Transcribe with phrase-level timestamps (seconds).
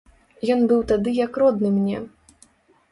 [0.55, 2.03] Ён быў тады як родны мне.